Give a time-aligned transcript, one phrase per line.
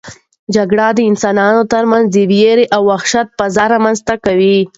[0.55, 4.59] جګړه د انسانانو ترمنځ د وېرې او وحشت فضا رامنځته کوي.